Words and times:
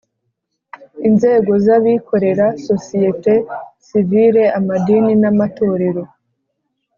Inzego 1.07 1.51
z 1.63 1.67
Abikorera 1.77 2.47
Sosiyete 2.67 3.33
Sivile 3.85 4.43
Amadini 4.57 5.13
n 5.21 5.23
Amatorero 5.31 6.03